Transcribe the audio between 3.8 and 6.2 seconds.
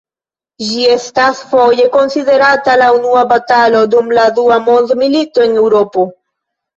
dum la dua mondmilito en Eŭropo.